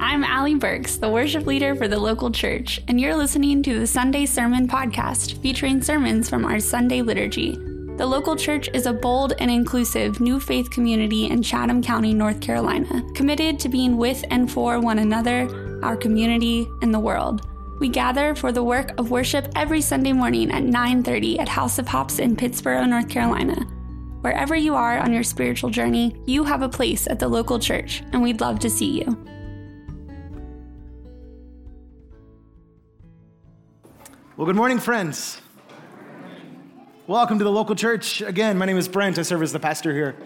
[0.00, 3.86] I'm Allie Burks, the worship leader for the local church, and you're listening to the
[3.86, 7.52] Sunday Sermon Podcast featuring sermons from our Sunday liturgy.
[7.52, 12.40] The local church is a bold and inclusive new faith community in Chatham County, North
[12.40, 17.46] Carolina, committed to being with and for one another, our community, and the world.
[17.78, 21.86] We gather for the work of worship every Sunday morning at 9:30 at House of
[21.86, 23.64] Hops in Pittsboro, North Carolina.
[24.22, 28.02] Wherever you are on your spiritual journey, you have a place at the local church,
[28.12, 29.16] and we'd love to see you.
[34.36, 35.40] Well, good morning, friends.
[37.06, 38.20] Welcome to the local church.
[38.20, 39.16] Again, my name is Brent.
[39.16, 40.16] I serve as the pastor here.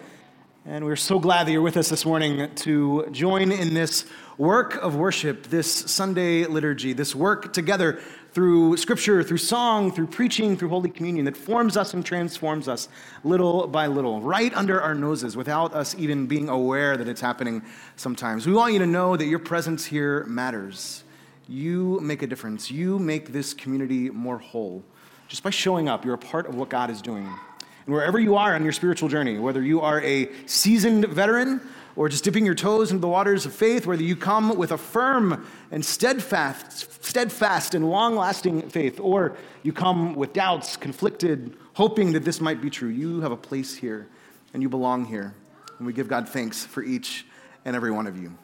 [0.65, 4.07] And we're so glad that you're with us this morning to join in this
[4.39, 8.01] work of worship, this Sunday liturgy, this work together
[8.33, 12.89] through scripture, through song, through preaching, through Holy Communion that forms us and transforms us
[13.25, 17.61] little by little, right under our noses, without us even being aware that it's happening
[17.97, 18.47] sometimes.
[18.47, 21.05] We want you to know that your presence here matters.
[21.49, 22.71] You make a difference.
[22.71, 24.85] You make this community more whole.
[25.29, 27.25] Just by showing up, you're a part of what God is doing.
[27.25, 31.61] And wherever you are on your spiritual journey, whether you are a seasoned veteran
[31.97, 34.79] or just dipping your toes into the waters of faith, whether you come with a
[34.79, 42.25] firm and steadfast, steadfast and long-lasting faith, or you come with doubts, conflicted, hoping that
[42.25, 44.07] this might be true, you have a place here
[44.53, 45.35] and you belong here.
[45.79, 47.27] And we give God thanks for each
[47.65, 48.37] and every one of you.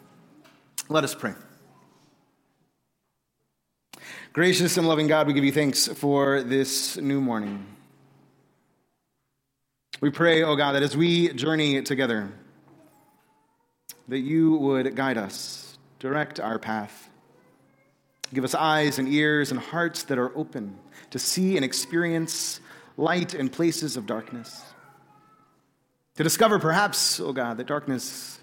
[0.89, 1.35] Let us pray.
[4.35, 7.65] Gracious and loving God, we give you thanks for this new morning.
[10.01, 12.33] We pray, oh God, that as we journey together,
[14.09, 17.09] that you would guide us, direct our path.
[18.33, 22.59] Give us eyes and ears and hearts that are open to see and experience
[22.97, 24.65] light in places of darkness.
[26.17, 28.41] To discover, perhaps, oh God, that darkness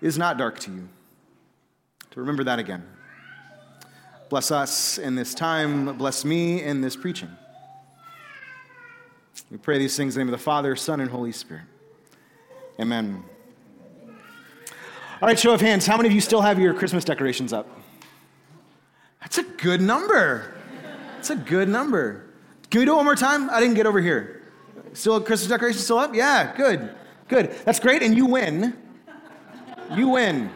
[0.00, 0.88] is not dark to you.
[2.12, 2.95] To remember that again.
[4.28, 5.96] Bless us in this time.
[5.96, 7.30] Bless me in this preaching.
[9.50, 11.64] We pray these things in the name of the Father, Son, and Holy Spirit.
[12.80, 13.22] Amen.
[15.22, 15.86] All right, show of hands.
[15.86, 17.68] How many of you still have your Christmas decorations up?
[19.20, 20.54] That's a good number.
[21.14, 22.26] That's a good number.
[22.70, 23.48] Can we do it one more time?
[23.50, 24.42] I didn't get over here.
[24.92, 26.14] Still Christmas decorations still up?
[26.14, 26.94] Yeah, good.
[27.28, 27.52] Good.
[27.64, 28.76] That's great, and you win.
[29.94, 30.50] You win.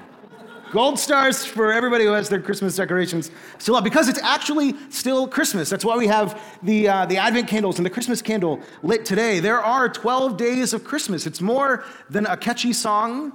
[0.71, 5.27] Gold stars for everybody who has their Christmas decorations still up because it's actually still
[5.27, 5.69] Christmas.
[5.69, 9.41] That's why we have the, uh, the Advent candles and the Christmas candle lit today.
[9.41, 11.27] There are 12 days of Christmas.
[11.27, 13.33] It's more than a catchy song,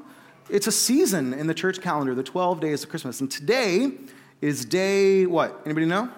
[0.50, 3.20] it's a season in the church calendar, the 12 days of Christmas.
[3.20, 3.92] And today
[4.42, 5.62] is day what?
[5.66, 6.10] Anybody know?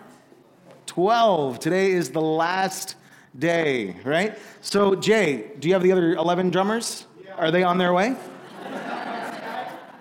[0.86, 1.60] 12.
[1.60, 2.96] Today is the last
[3.40, 4.38] day, right?
[4.62, 7.08] So, Jay, do you have the other 11 drummers?
[7.38, 8.16] Are they on their way?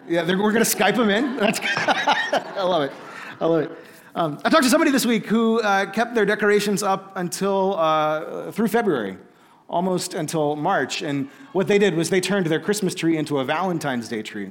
[0.08, 1.36] Yeah, we're going to Skype them in.
[1.40, 2.92] That's I love it.
[3.40, 3.72] I love it.
[4.14, 8.50] Um, I talked to somebody this week who uh, kept their decorations up until uh,
[8.52, 9.18] through February,
[9.68, 11.02] almost until March.
[11.02, 14.50] And what they did was they turned their Christmas tree into a Valentine's Day tree.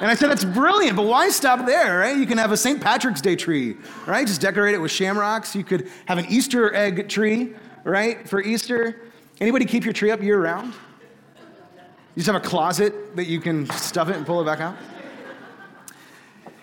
[0.00, 2.16] And I said, that's brilliant, but why stop there, right?
[2.16, 2.82] You can have a St.
[2.82, 4.26] Patrick's Day tree, right?
[4.26, 5.54] Just decorate it with shamrocks.
[5.54, 9.02] You could have an Easter egg tree, right, for Easter.
[9.40, 10.74] Anybody keep your tree up year round?
[12.16, 14.74] You just have a closet that you can stuff it and pull it back out.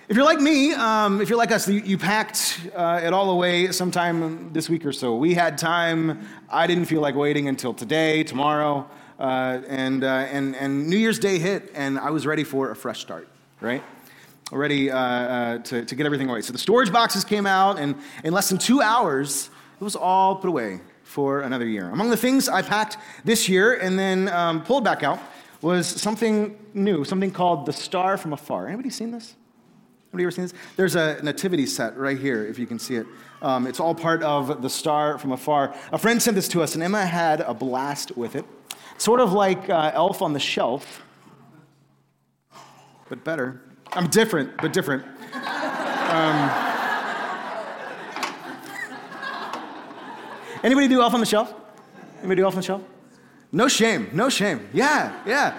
[0.10, 3.30] If you're like me, um, if you're like us, you, you packed uh, it all
[3.30, 5.16] away sometime this week or so.
[5.16, 6.28] We had time.
[6.50, 11.20] I didn't feel like waiting until today, tomorrow, uh, and, uh, and, and New Year's
[11.20, 13.28] Day hit, and I was ready for a fresh start,
[13.62, 13.84] right?
[14.52, 16.42] Ready uh, uh, to, to get everything away.
[16.42, 17.94] So the storage boxes came out, and
[18.24, 21.92] in less than two hours, it was all put away for another year.
[21.92, 25.20] Among the things I packed this year and then um, pulled back out
[25.64, 28.68] was something new, something called The Star from Afar.
[28.68, 29.36] Anybody seen this?
[30.10, 30.54] Anybody ever seen this?
[30.76, 33.08] There's a nativity set right here, if you can see it.
[33.42, 35.74] Um, it's all part of The Star from Afar.
[35.94, 38.44] A friend sent this to us, and Emma had a blast with it.
[38.98, 41.02] Sort of like uh, Elf on the Shelf,
[43.08, 43.62] but better.
[43.94, 45.04] I'm different, but different.
[45.34, 46.52] Um,
[50.64, 51.54] anybody do Elf on the Shelf?
[52.20, 52.82] Anybody do Elf on the Shelf?
[53.56, 54.68] No shame, no shame.
[54.74, 55.56] Yeah, yeah.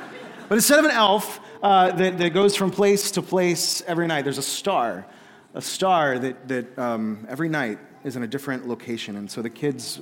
[0.49, 4.23] But instead of an elf uh, that, that goes from place to place every night,
[4.23, 5.07] there's a star.
[5.55, 9.15] A star that, that um, every night is in a different location.
[9.15, 10.01] And so the kids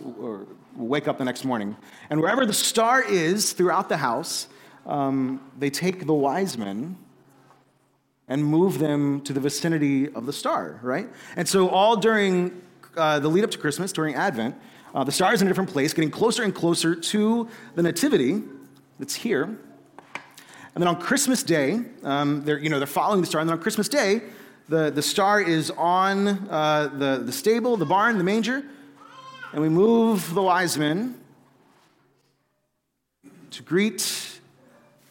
[0.74, 1.76] wake up the next morning.
[2.08, 4.48] And wherever the star is throughout the house,
[4.86, 6.96] um, they take the wise men
[8.26, 11.10] and move them to the vicinity of the star, right?
[11.36, 12.62] And so all during
[12.96, 14.54] uh, the lead up to Christmas, during Advent,
[14.94, 18.42] uh, the star is in a different place, getting closer and closer to the nativity
[18.98, 19.44] that's here.
[19.44, 23.40] And then on Christmas Day, um, they're, you know, they're following the star.
[23.40, 24.22] And then on Christmas Day,
[24.68, 28.62] the, the star is on uh, the, the stable, the barn, the manger.
[29.52, 31.20] And we move the wise men
[33.50, 34.40] to greet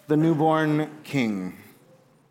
[0.07, 1.57] the newborn king.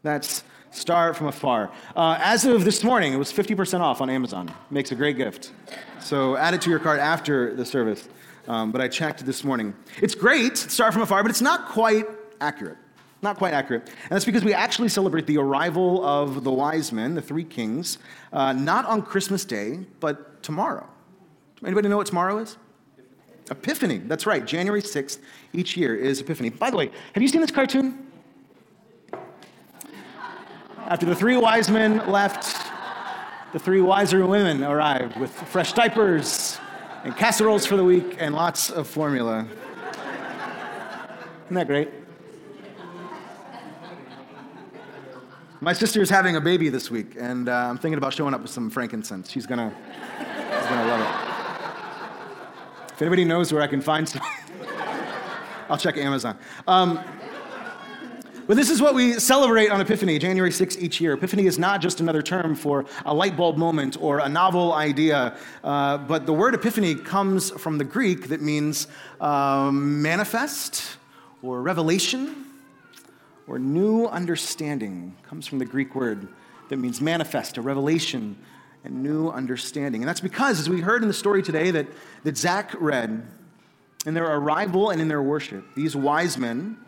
[0.02, 1.70] That's Star from Afar.
[1.96, 4.52] Uh, as of this morning, it was 50% off on Amazon.
[4.70, 5.52] Makes a great gift.
[6.00, 8.08] So add it to your cart after the service.
[8.48, 9.74] Um, but I checked this morning.
[10.00, 12.06] It's great, Star from Afar, but it's not quite
[12.40, 12.78] accurate.
[13.22, 13.86] Not quite accurate.
[13.86, 17.98] And that's because we actually celebrate the arrival of the wise men, the three kings,
[18.32, 20.88] uh, not on Christmas Day, but tomorrow.
[21.64, 22.56] Anybody know what tomorrow is?
[23.50, 23.98] Epiphany.
[23.98, 24.44] That's right.
[24.44, 25.18] January 6th
[25.52, 26.50] each year is Epiphany.
[26.50, 28.09] By the way, have you seen this cartoon?
[30.90, 32.68] After the three wise men left,
[33.52, 36.58] the three wiser women arrived with fresh diapers
[37.04, 39.46] and casseroles for the week and lots of formula.
[41.44, 41.90] Isn't that great?
[45.60, 48.42] My sister is having a baby this week, and uh, I'm thinking about showing up
[48.42, 49.30] with some frankincense.
[49.30, 49.72] She's gonna,
[50.18, 51.00] she's gonna love
[52.88, 52.94] it.
[52.94, 54.22] If anybody knows where I can find some,
[55.70, 56.36] I'll check Amazon.
[56.66, 56.98] Um,
[58.50, 61.12] but this is what we celebrate on Epiphany, January 6th each year.
[61.12, 65.36] Epiphany is not just another term for a light bulb moment or a novel idea,
[65.62, 68.88] uh, but the word epiphany comes from the Greek that means
[69.20, 70.96] um, manifest
[71.42, 72.44] or revelation
[73.46, 76.26] or new understanding comes from the Greek word
[76.70, 78.36] that means manifest, a revelation,
[78.82, 80.02] and new understanding.
[80.02, 81.86] And that's because, as we heard in the story today that,
[82.24, 83.28] that Zach read,
[84.06, 86.78] in their arrival and in their worship, these wise men,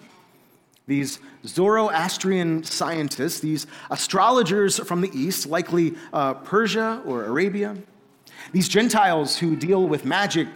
[0.92, 7.74] these Zoroastrian scientists, these astrologers from the East, likely uh, Persia or Arabia,
[8.52, 10.48] these Gentiles who deal with magic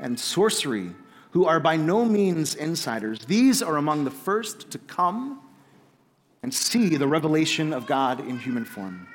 [0.00, 0.92] and sorcery,
[1.32, 5.42] who are by no means insiders, these are among the first to come
[6.42, 9.06] and see the revelation of God in human form.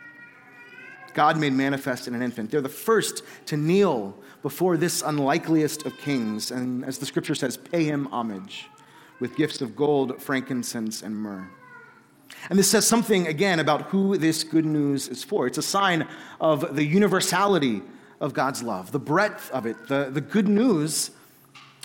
[1.16, 2.52] God made manifest in an infant.
[2.52, 7.58] They're the first to kneel before this unlikeliest of kings, and as the scripture says,
[7.58, 8.68] pay him homage
[9.20, 11.48] with gifts of gold, frankincense, and myrrh.
[12.50, 15.48] And this says something, again, about who this good news is for.
[15.48, 16.08] It's a sign
[16.40, 17.82] of the universality
[18.20, 19.88] of God's love, the breadth of it.
[19.88, 21.12] The, the good news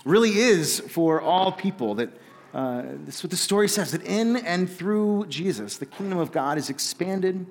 [0.05, 2.09] really is for all people that
[2.53, 6.31] uh, this is what the story says that in and through Jesus, the kingdom of
[6.31, 7.47] God is expanded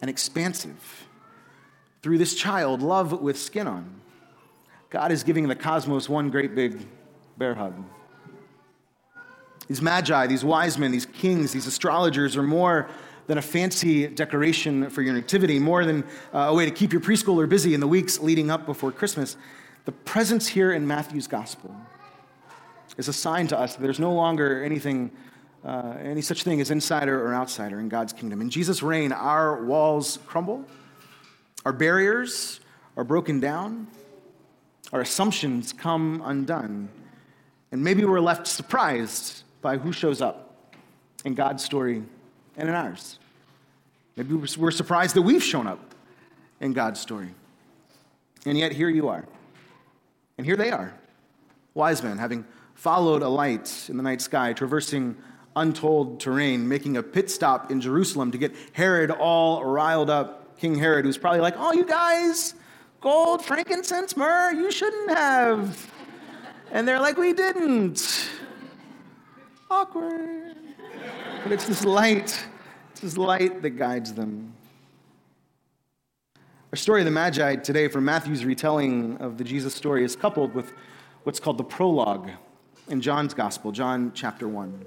[0.00, 1.06] and expansive.
[2.02, 4.00] Through this child, love with skin on,
[4.90, 6.86] God is giving the cosmos one great big
[7.36, 7.74] bear hug.
[9.68, 12.88] These magi, these wise men, these kings, these astrologers are more
[13.26, 17.00] than a fancy decoration for your nativity, more than uh, a way to keep your
[17.00, 19.36] preschooler busy in the weeks leading up before Christmas.
[19.86, 21.74] The presence here in Matthew's gospel
[22.96, 25.10] is a sign to us that there's no longer anything,
[25.64, 28.40] uh, any such thing as insider or outsider in God's kingdom.
[28.40, 30.64] In Jesus' reign, our walls crumble,
[31.64, 32.60] our barriers
[32.96, 33.86] are broken down,
[34.92, 36.90] our assumptions come undone,
[37.72, 40.54] and maybe we're left surprised by who shows up
[41.24, 42.02] in God's story
[42.56, 43.18] and in ours.
[44.14, 45.80] Maybe we're surprised that we've shown up
[46.60, 47.30] in God's story.
[48.46, 49.24] And yet, here you are.
[50.36, 50.92] And here they are,
[51.72, 52.44] wise men, having
[52.74, 55.16] followed a light in the night sky, traversing
[55.56, 60.58] untold terrain, making a pit stop in Jerusalem to get Herod all riled up.
[60.58, 62.54] King Herod, who's probably like, Oh, you guys,
[63.00, 65.90] gold, frankincense, myrrh, you shouldn't have.
[66.70, 68.28] And they're like, We didn't
[69.74, 70.54] awkward.
[71.42, 72.46] But it's this light,
[72.92, 74.54] it's this light that guides them.
[76.72, 80.54] Our story of the Magi today from Matthew's retelling of the Jesus story is coupled
[80.54, 80.72] with
[81.24, 82.30] what's called the prologue
[82.86, 84.84] in John's Gospel, John chapter 1.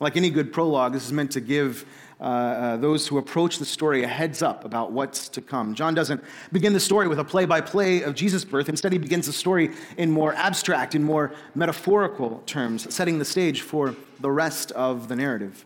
[0.00, 1.84] Like any good prologue, this is meant to give
[2.20, 5.74] uh, uh, those who approach the story a heads up about what's to come.
[5.74, 8.68] John doesn't begin the story with a play by play of Jesus' birth.
[8.68, 13.62] Instead, he begins the story in more abstract, in more metaphorical terms, setting the stage
[13.62, 15.64] for the rest of the narrative.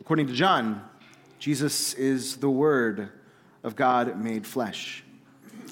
[0.00, 0.84] According to John,
[1.40, 3.08] Jesus is the Word
[3.64, 5.02] of God made flesh.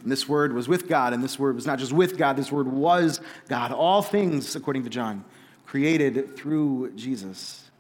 [0.03, 2.51] And this Word was with God, and this Word was not just with God, this
[2.51, 3.71] Word was God.
[3.73, 5.25] All things, according to John,
[5.69, 7.71] created through Jesus.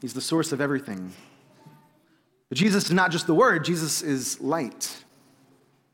[0.00, 1.12] He's the source of everything.
[2.48, 5.04] But Jesus is not just the Word, Jesus is light,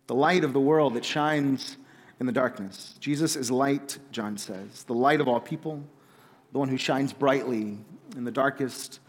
[0.08, 1.78] the light of the world that shines
[2.20, 2.96] in the darkness.
[3.00, 5.82] Jesus is light, John says, the light of all people,
[6.52, 7.78] the one who shines brightly
[8.14, 9.00] in the darkest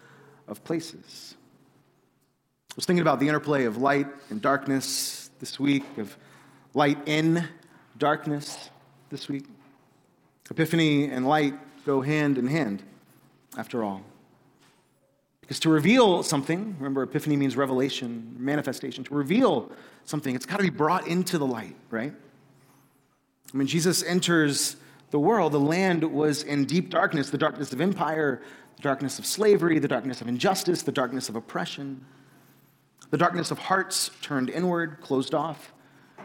[0.48, 1.36] of places.
[2.72, 6.16] I was thinking about the interplay of light and darkness this week, of
[6.74, 7.46] light in
[7.98, 8.70] darkness
[9.10, 9.44] this week.
[10.50, 12.84] Epiphany and light go hand in hand,
[13.58, 14.04] after all.
[15.42, 19.04] Because to reveal something, remember, epiphany means revelation, manifestation.
[19.04, 19.72] To reveal
[20.06, 22.14] something, it's got to be brought into the light, right?
[23.54, 24.78] I mean, Jesus enters
[25.12, 25.52] the world.
[25.52, 28.42] The land was in deep darkness the darkness of empire,
[28.78, 32.06] the darkness of slavery, the darkness of injustice, the darkness of oppression,
[33.12, 35.72] the darkness of hearts turned inward, closed off,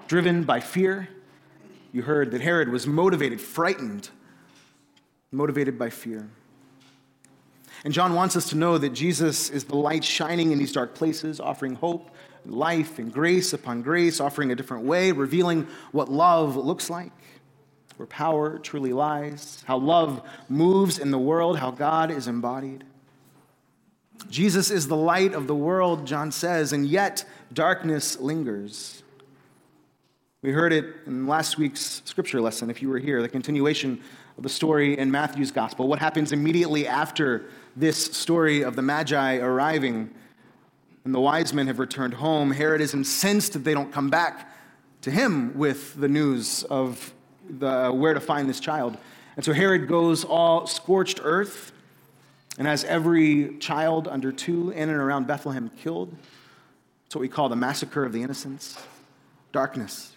[0.06, 1.08] driven by fear.
[1.92, 4.10] You heard that Herod was motivated, frightened,
[5.32, 6.28] motivated by fear.
[7.84, 10.94] And John wants us to know that Jesus is the light shining in these dark
[10.94, 12.10] places, offering hope,
[12.44, 17.12] life, and grace upon grace, offering a different way, revealing what love looks like,
[17.96, 22.84] where power truly lies, how love moves in the world, how God is embodied.
[24.28, 29.02] Jesus is the light of the world, John says, and yet darkness lingers.
[30.42, 34.00] We heard it in last week's scripture lesson, if you were here, the continuation
[34.42, 35.88] the story in Matthew's gospel.
[35.88, 40.10] What happens immediately after this story of the Magi arriving
[41.04, 44.52] and the wise men have returned home, Herod is incensed that they don't come back
[45.02, 47.12] to him with the news of
[47.48, 48.96] the, where to find this child.
[49.36, 51.72] And so Herod goes all scorched earth
[52.58, 56.14] and has every child under two in and around Bethlehem killed.
[57.06, 58.78] It's what we call the massacre of the innocents,
[59.52, 60.12] darkness.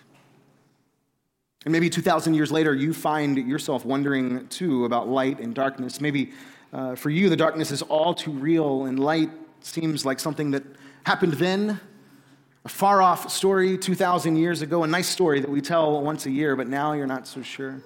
[1.64, 6.02] And maybe 2,000 years later, you find yourself wondering too about light and darkness.
[6.02, 6.32] Maybe
[6.74, 10.64] uh, for you, the darkness is all too real, and light seems like something that
[11.06, 11.80] happened then,
[12.66, 16.32] a far off story 2,000 years ago, a nice story that we tell once a
[16.32, 17.82] year, but now you're not so sure.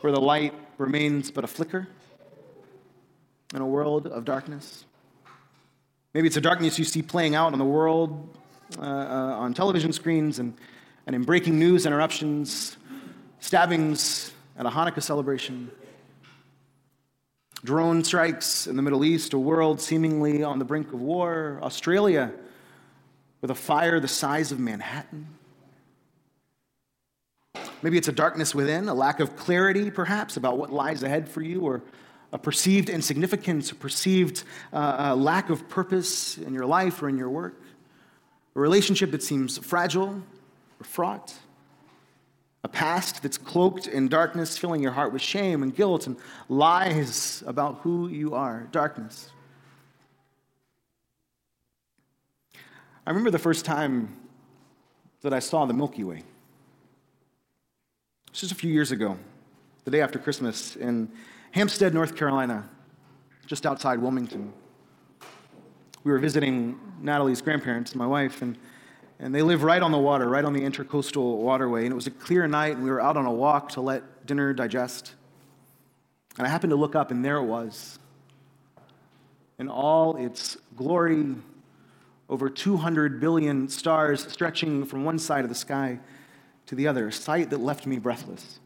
[0.00, 1.88] Where the light remains but a flicker
[3.54, 4.84] in a world of darkness.
[6.12, 8.36] Maybe it's a darkness you see playing out in the world,
[8.78, 10.54] uh, uh, on television screens, and,
[11.08, 12.76] and in breaking news interruptions,
[13.40, 15.70] stabbings at a Hanukkah celebration.
[17.64, 22.30] Drone strikes in the Middle East, a world seemingly on the brink of war, Australia
[23.40, 25.26] with a fire the size of Manhattan.
[27.80, 31.40] Maybe it's a darkness within, a lack of clarity, perhaps, about what lies ahead for
[31.40, 31.80] you, or
[32.34, 37.30] a perceived insignificance, a perceived uh, lack of purpose in your life or in your
[37.30, 37.58] work,
[38.54, 40.22] a relationship that seems fragile
[40.82, 41.34] fraught
[42.64, 46.16] a past that's cloaked in darkness, filling your heart with shame and guilt and
[46.48, 48.68] lies about who you are.
[48.72, 49.30] Darkness.
[53.06, 54.16] I remember the first time
[55.22, 56.22] that I saw the Milky Way.
[58.30, 59.18] This was a few years ago,
[59.84, 61.10] the day after Christmas, in
[61.52, 62.68] Hampstead, North Carolina,
[63.46, 64.52] just outside Wilmington.
[66.04, 68.58] We were visiting Natalie's grandparents, my wife, and
[69.20, 71.84] and they live right on the water, right on the intercoastal waterway.
[71.84, 74.26] And it was a clear night, and we were out on a walk to let
[74.26, 75.14] dinner digest.
[76.36, 77.98] And I happened to look up, and there it was.
[79.58, 81.34] In all its glory,
[82.28, 85.98] over 200 billion stars stretching from one side of the sky
[86.66, 88.60] to the other, a sight that left me breathless.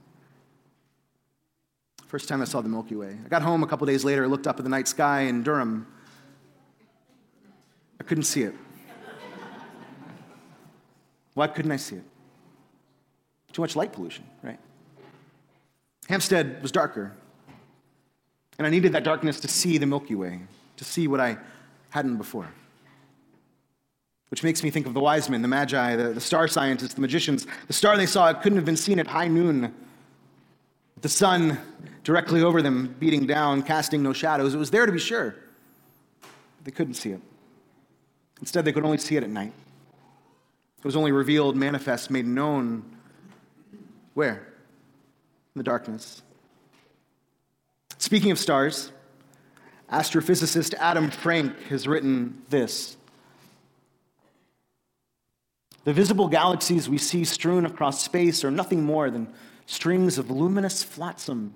[2.09, 3.17] First time I saw the Milky Way.
[3.25, 5.87] I got home a couple days later, looked up at the night sky in Durham.
[7.99, 8.55] I couldn't see it.
[11.35, 12.05] Why couldn't I see it?
[13.53, 14.59] Too much light pollution, right?
[16.09, 17.13] Hampstead was darker.
[18.59, 20.41] And I needed that darkness to see the Milky Way,
[20.77, 21.39] to see what I
[21.91, 22.49] hadn't before.
[24.31, 27.03] Which makes me think of the wise men, the magi, the, the star scientists, the
[27.03, 27.47] magicians.
[27.67, 29.75] The star they saw couldn't have been seen at high noon.
[31.03, 31.59] The sun
[32.05, 34.55] directly over them, beating down, casting no shadows.
[34.55, 35.35] It was there to be sure.
[36.23, 37.21] But they couldn't see it.
[38.41, 39.53] Instead, they could only see it at night.
[40.83, 42.83] It was only revealed, manifest, made known.
[44.15, 44.49] Where?
[45.55, 46.23] In the darkness.
[47.99, 48.91] Speaking of stars,
[49.93, 52.97] astrophysicist Adam Frank has written this
[55.85, 59.33] The visible galaxies we see strewn across space are nothing more than
[59.67, 61.55] strings of luminous flotsam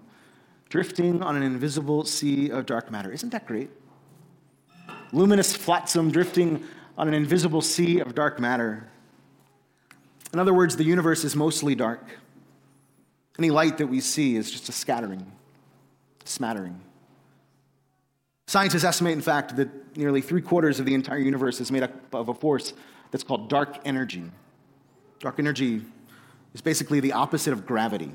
[0.68, 3.10] drifting on an invisible sea of dark matter.
[3.10, 3.70] Isn't that great?
[5.12, 6.62] Luminous flotsam drifting
[6.96, 8.88] on an invisible sea of dark matter.
[10.36, 12.04] In other words, the universe is mostly dark.
[13.38, 15.32] Any light that we see is just a scattering,
[16.26, 16.78] smattering.
[18.46, 22.14] Scientists estimate, in fact, that nearly three quarters of the entire universe is made up
[22.14, 22.74] of a force
[23.12, 24.24] that's called dark energy.
[25.20, 25.80] Dark energy
[26.52, 28.12] is basically the opposite of gravity.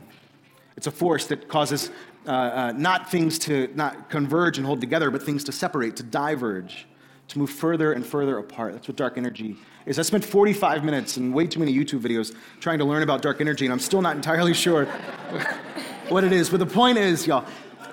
[0.77, 1.89] It's a force that causes
[2.27, 6.03] uh, uh, not things to not converge and hold together, but things to separate, to
[6.03, 6.85] diverge
[7.31, 8.73] to move further and further apart.
[8.73, 9.97] That's what dark energy is.
[9.97, 13.41] I spent 45 minutes and way too many YouTube videos trying to learn about dark
[13.41, 14.85] energy, and I'm still not entirely sure
[16.09, 16.49] what it is.
[16.49, 17.45] But the point is, y'all,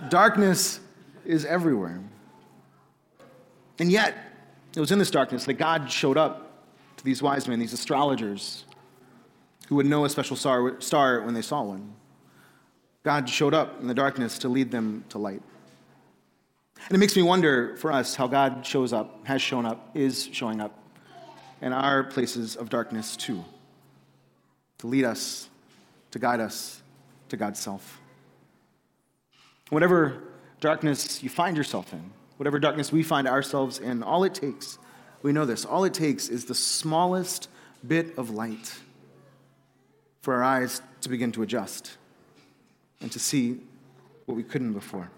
[0.09, 0.81] darkness
[1.25, 2.01] is everywhere.
[3.79, 4.17] And yet,
[4.75, 6.67] it was in this darkness that God showed up
[6.97, 8.65] to these wise men, these astrologers,
[9.69, 11.95] who would know a special star, when they saw one.
[13.05, 15.43] God showed up in the darkness to lead them to light.
[16.87, 20.29] And it makes me wonder for us how God shows up, has shown up, is
[20.33, 20.79] showing up
[21.61, 23.45] in our places of darkness too,
[24.79, 25.49] to lead us,
[26.13, 26.83] to guide us
[27.29, 28.01] to God's self.
[29.71, 30.23] Whatever
[30.61, 34.79] darkness you find yourself in, whatever darkness we find ourselves in, all it takes,
[35.23, 37.49] we know this, all it takes is the smallest
[37.87, 38.75] bit of light
[40.23, 41.97] for our eyes to begin to adjust
[43.01, 43.61] and to see
[44.27, 45.11] what we couldn't before.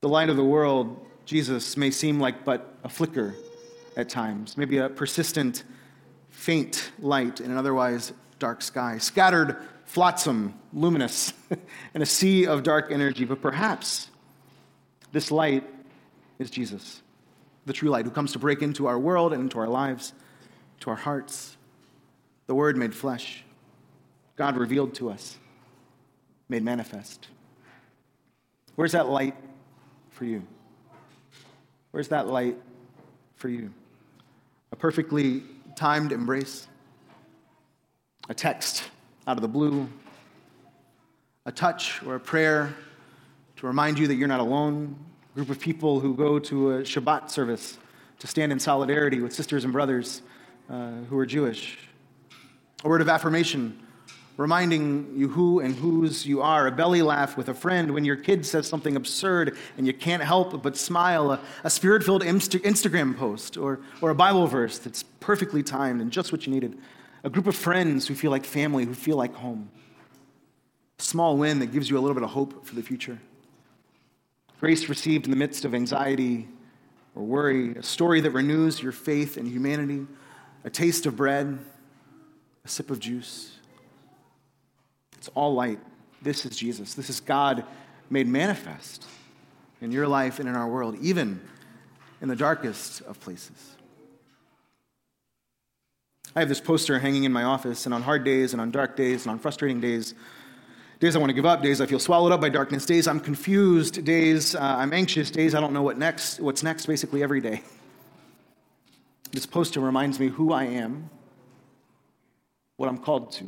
[0.00, 3.34] The light of the world, Jesus, may seem like but a flicker
[3.96, 5.64] at times, maybe a persistent,
[6.30, 11.32] faint light in an otherwise dark sky, scattered flotsam, luminous,
[11.94, 13.24] in a sea of dark energy.
[13.24, 14.08] But perhaps
[15.10, 15.64] this light
[16.38, 17.02] is Jesus,
[17.66, 20.12] the true light, who comes to break into our world and into our lives,
[20.78, 21.56] to our hearts.
[22.46, 23.42] The Word made flesh,
[24.36, 25.38] God revealed to us,
[26.48, 27.26] made manifest.
[28.76, 29.34] Where's that light
[30.18, 30.42] for you?
[31.92, 32.56] Where's that light
[33.36, 33.72] for you?
[34.72, 35.44] A perfectly
[35.76, 36.66] timed embrace,
[38.28, 38.82] a text
[39.28, 39.88] out of the blue,
[41.46, 42.74] a touch or a prayer
[43.56, 44.96] to remind you that you're not alone,
[45.32, 47.78] a group of people who go to a Shabbat service
[48.18, 50.22] to stand in solidarity with sisters and brothers
[50.68, 51.78] uh, who are Jewish,
[52.82, 53.78] a word of affirmation
[54.38, 58.14] reminding you who and whose you are, a belly laugh with a friend when your
[58.14, 62.62] kid says something absurd and you can't help but smile, a, a spirit filled Insta-
[62.62, 66.78] Instagram post, or, or a Bible verse that's perfectly timed and just what you needed,
[67.24, 69.68] a group of friends who feel like family, who feel like home,
[71.00, 73.18] a small win that gives you a little bit of hope for the future.
[74.60, 76.46] Grace received in the midst of anxiety
[77.16, 80.06] or worry, a story that renews your faith in humanity,
[80.62, 81.58] a taste of bread,
[82.64, 83.57] a sip of juice.
[85.18, 85.78] It's all light.
[86.22, 86.94] This is Jesus.
[86.94, 87.64] This is God
[88.10, 89.04] made manifest
[89.80, 91.40] in your life and in our world, even
[92.20, 93.76] in the darkest of places.
[96.34, 98.96] I have this poster hanging in my office, and on hard days, and on dark
[98.96, 100.14] days, and on frustrating days,
[101.00, 103.20] days I want to give up, days I feel swallowed up by darkness, days I'm
[103.20, 107.40] confused, days uh, I'm anxious, days I don't know what next, what's next, basically every
[107.40, 107.62] day.
[109.32, 111.10] This poster reminds me who I am,
[112.76, 113.44] what I'm called to.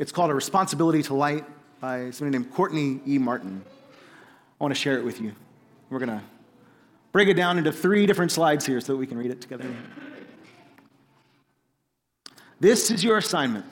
[0.00, 1.44] It's called A Responsibility to Light
[1.78, 3.18] by somebody named Courtney E.
[3.18, 3.62] Martin.
[4.58, 5.34] I want to share it with you.
[5.90, 6.22] We're going to
[7.12, 9.66] break it down into three different slides here so that we can read it together.
[12.60, 13.66] This is your assignment.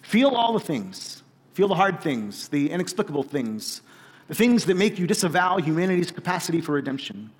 [0.00, 1.22] Feel all the things.
[1.52, 3.82] Feel the hard things, the inexplicable things,
[4.28, 7.30] the things that make you disavow humanity's capacity for redemption.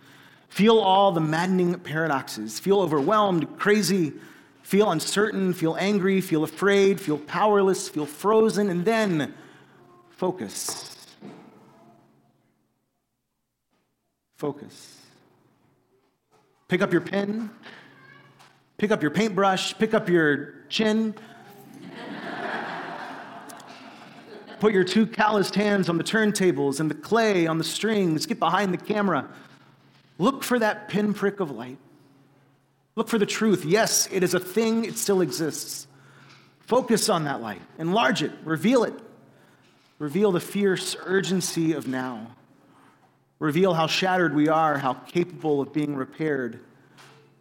[0.50, 2.60] Feel all the maddening paradoxes.
[2.60, 4.12] Feel overwhelmed, crazy,
[4.64, 9.34] feel uncertain, feel angry, feel afraid, feel powerless, feel frozen, and then
[10.10, 10.96] focus.
[14.36, 15.00] Focus.
[16.66, 17.50] Pick up your pen,
[18.78, 21.14] pick up your paintbrush, pick up your chin.
[24.60, 28.24] Put your two calloused hands on the turntables and the clay on the strings.
[28.24, 29.28] Get behind the camera.
[30.18, 31.76] Look for that pinprick of light.
[32.96, 33.64] Look for the truth.
[33.64, 35.86] Yes, it is a thing, it still exists.
[36.60, 38.94] Focus on that light, enlarge it, reveal it.
[39.98, 42.26] Reveal the fierce urgency of now.
[43.38, 46.60] Reveal how shattered we are, how capable of being repaired.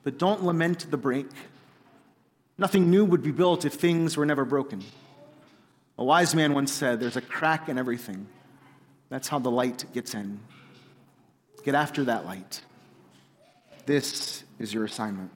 [0.04, 1.28] But don't lament the break.
[2.58, 4.84] Nothing new would be built if things were never broken.
[5.98, 8.28] A wise man once said, There's a crack in everything.
[9.10, 10.40] That's how the light gets in.
[11.64, 12.62] Get after that light.
[13.86, 15.32] This is your assignment.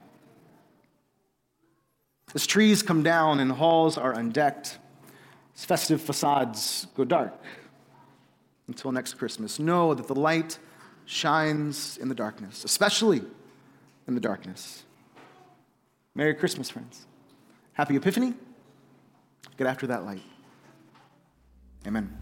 [2.34, 4.78] As trees come down and halls are undecked,
[5.56, 7.34] as festive facades go dark
[8.66, 10.58] until next Christmas, know that the light
[11.06, 13.22] shines in the darkness, especially
[14.06, 14.84] in the darkness.
[16.14, 17.06] Merry Christmas, friends.
[17.72, 18.34] Happy Epiphany.
[19.56, 20.22] Get after that light.
[21.86, 22.14] Amen.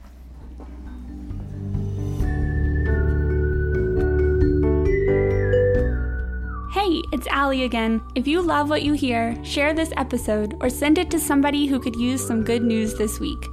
[6.86, 8.00] Hey, it's Allie again.
[8.14, 11.80] If you love what you hear, share this episode or send it to somebody who
[11.80, 13.44] could use some good news this week.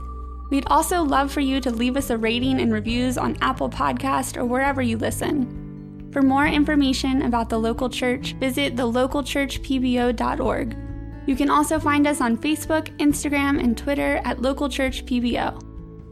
[0.52, 4.38] We'd also love for you to leave us a rating and reviews on Apple Podcast
[4.38, 6.12] or wherever you listen.
[6.12, 10.78] For more information about the local church, visit thelocalchurchpbo.org.
[11.26, 15.60] You can also find us on Facebook, Instagram, and Twitter at localchurchpbo.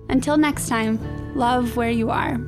[0.09, 2.39] Until next time, love where you are.